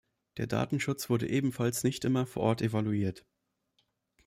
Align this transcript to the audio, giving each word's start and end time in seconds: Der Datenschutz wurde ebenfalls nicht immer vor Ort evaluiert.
Der 0.37 0.47
Datenschutz 0.47 1.11
wurde 1.11 1.29
ebenfalls 1.29 1.83
nicht 1.83 2.05
immer 2.05 2.25
vor 2.25 2.41
Ort 2.41 2.63
evaluiert. 2.63 3.23